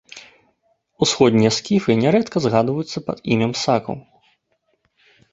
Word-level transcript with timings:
Усходнія 1.05 1.49
скіфы 1.57 1.95
нярэдка 2.03 2.37
згадваюцца 2.45 3.03
пад 3.09 3.17
імем 3.35 3.53
сакаў. 3.65 3.95